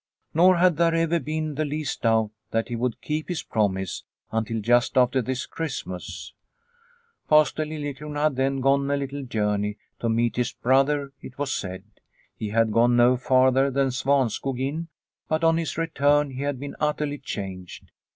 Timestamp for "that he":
2.49-2.75